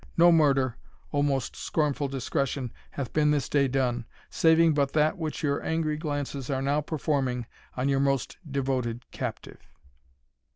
[0.17, 0.77] No murder,
[1.13, 5.95] O most scornful Discretion, hath been this day done, saving but that which your angry
[5.95, 7.45] glances are now performing
[7.77, 9.69] on your most devoted captive."